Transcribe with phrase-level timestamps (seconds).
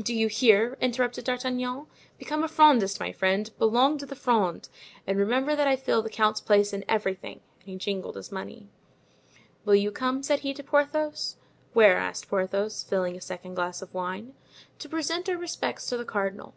[0.00, 1.86] "Do you hear?" interrupted D'Artagnan;
[2.16, 4.68] "become a Frondist, my friend, belong to the Fronde,
[5.04, 8.68] and remember that I fill the count's place in everything;" and he jingled his money.
[9.64, 11.38] "Will you come?" said he to Porthos.
[11.72, 14.34] "Where?" asked Porthos, filling a second glass of wine.
[14.78, 16.54] "To present our respects to the cardinal."